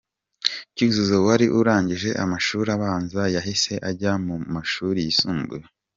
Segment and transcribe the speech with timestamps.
[0.75, 5.65] Cyuzuzo wari urangije amashuri abanza yahise ajya mu mashuri yisumbuye.